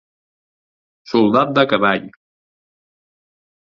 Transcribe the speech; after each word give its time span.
Soldat 1.13 1.53
de 1.61 1.69
cavall. 1.75 2.11